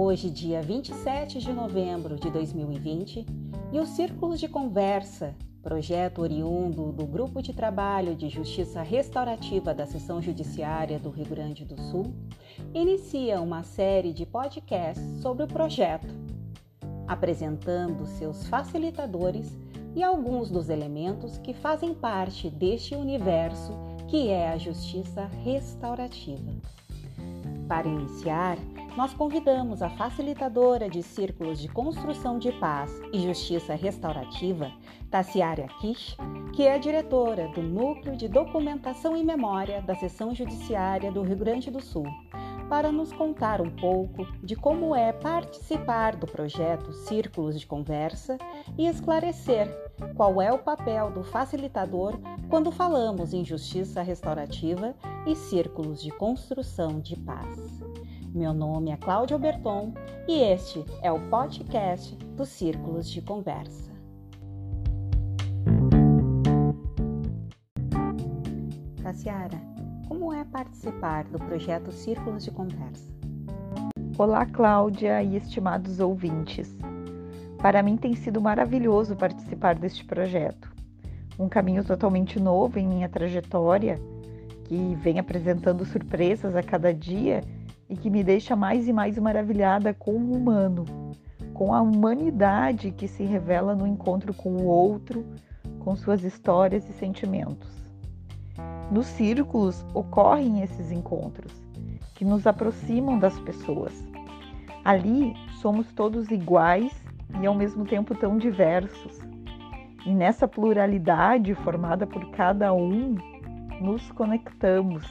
[0.00, 3.26] Hoje, dia 27 de novembro de 2020,
[3.72, 9.86] e o Círculos de Conversa, projeto oriundo do Grupo de Trabalho de Justiça Restaurativa da
[9.86, 12.14] Seção Judiciária do Rio Grande do Sul,
[12.72, 16.14] inicia uma série de podcasts sobre o projeto,
[17.08, 19.50] apresentando seus facilitadores
[19.96, 23.72] e alguns dos elementos que fazem parte deste universo
[24.06, 26.52] que é a justiça restaurativa.
[27.66, 28.56] Para iniciar,
[28.98, 34.72] nós convidamos a facilitadora de círculos de construção de paz e justiça restaurativa,
[35.08, 36.16] Tassiara Kish,
[36.52, 41.70] que é diretora do Núcleo de Documentação e Memória da Seção Judiciária do Rio Grande
[41.70, 42.08] do Sul,
[42.68, 48.36] para nos contar um pouco de como é participar do projeto Círculos de Conversa
[48.76, 49.68] e esclarecer
[50.16, 52.18] qual é o papel do facilitador
[52.50, 54.92] quando falamos em justiça restaurativa
[55.24, 57.77] e círculos de construção de paz.
[58.34, 59.94] Meu nome é Cláudia Berton
[60.28, 63.90] e este é o podcast dos Círculos de Conversa.
[69.02, 69.58] Tassiara,
[70.06, 73.10] como é participar do projeto Círculos de Conversa?
[74.18, 76.76] Olá, Cláudia e estimados ouvintes.
[77.56, 80.70] Para mim tem sido maravilhoso participar deste projeto.
[81.38, 83.98] Um caminho totalmente novo em minha trajetória,
[84.64, 87.42] que vem apresentando surpresas a cada dia
[87.88, 90.84] e que me deixa mais e mais maravilhada com o humano,
[91.54, 95.24] com a humanidade que se revela no encontro com o outro,
[95.80, 97.68] com suas histórias e sentimentos.
[98.90, 101.52] Nos círculos ocorrem esses encontros,
[102.14, 103.92] que nos aproximam das pessoas.
[104.84, 106.92] Ali somos todos iguais
[107.40, 109.20] e ao mesmo tempo tão diversos.
[110.06, 113.16] E nessa pluralidade formada por cada um,
[113.80, 115.04] nos conectamos.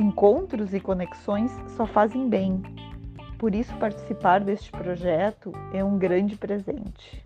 [0.00, 2.62] Encontros e conexões só fazem bem.
[3.38, 7.22] Por isso, participar deste projeto é um grande presente.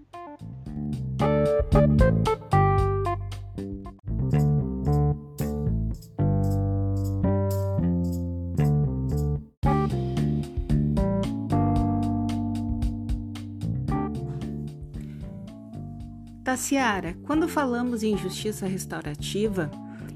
[16.42, 19.70] Tassiara, quando falamos em justiça restaurativa,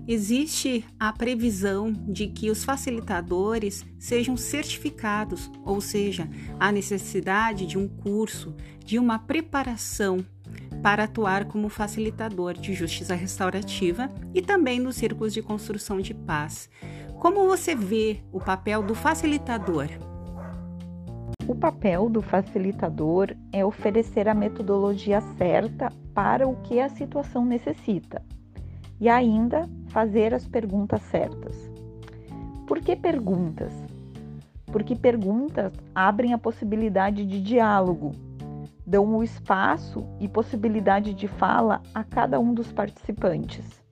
[0.09, 6.27] existe a previsão de que os facilitadores sejam certificados, ou seja,
[6.59, 10.25] a necessidade de um curso, de uma preparação
[10.83, 16.71] para atuar como facilitador de justiça restaurativa e também nos círculos de construção de paz.
[17.19, 19.89] Como você vê o papel do facilitador?
[21.47, 28.23] O papel do facilitador é oferecer a metodologia certa para o que a situação necessita
[29.01, 31.71] e ainda fazer as perguntas certas.
[32.67, 33.73] Por que perguntas?
[34.67, 38.13] Porque perguntas abrem a possibilidade de diálogo,
[38.87, 43.83] dão o espaço e possibilidade de fala a cada um dos participantes.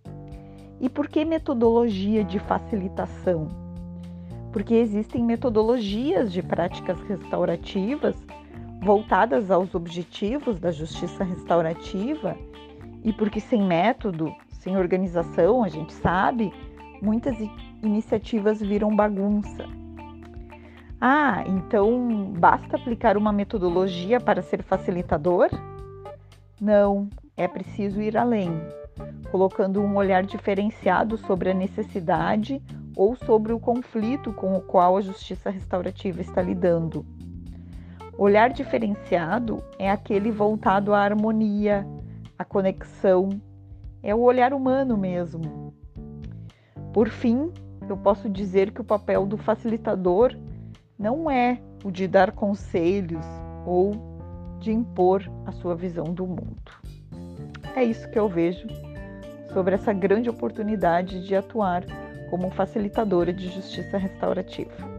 [0.81, 3.67] E por que metodologia de facilitação?
[4.57, 8.17] porque existem metodologias de práticas restaurativas
[8.81, 12.35] voltadas aos objetivos da justiça restaurativa
[13.05, 14.35] e porque sem método,
[14.67, 16.53] sem organização, a gente sabe,
[17.01, 17.37] muitas
[17.85, 19.65] iniciativas viram bagunça.
[21.01, 25.51] Ah, então basta aplicar uma metodologia para ser facilitador?
[26.61, 28.51] Não, é preciso ir além,
[29.31, 32.61] colocando um olhar diferenciado sobre a necessidade
[32.97, 37.07] ou sobre o conflito com o qual a justiça restaurativa está lidando.
[38.19, 41.87] Olhar diferenciado é aquele voltado à harmonia,
[42.37, 43.29] à conexão,
[44.07, 45.75] é o olhar humano mesmo.
[46.93, 47.53] Por fim,
[47.89, 50.33] eu posso dizer que o papel do facilitador
[50.97, 53.27] não é o de dar conselhos
[53.67, 53.93] ou
[54.61, 56.71] de impor a sua visão do mundo.
[57.75, 58.69] É isso que eu vejo
[59.53, 61.85] sobre essa grande oportunidade de atuar
[62.31, 64.96] como facilitadora de justiça restaurativa.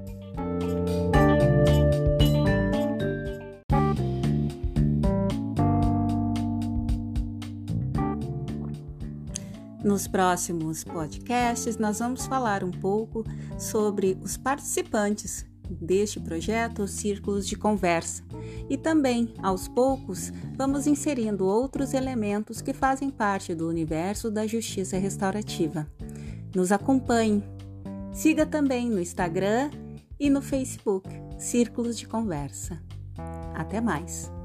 [9.98, 13.24] Nos próximos podcasts, nós vamos falar um pouco
[13.58, 18.22] sobre os participantes deste projeto Círculos de Conversa
[18.70, 25.00] e também, aos poucos, vamos inserindo outros elementos que fazem parte do universo da justiça
[25.00, 25.88] restaurativa.
[26.54, 27.44] Nos acompanhe.
[28.14, 29.72] Siga também no Instagram
[30.20, 31.10] e no Facebook
[31.40, 32.80] Círculos de Conversa.
[33.56, 34.37] Até mais!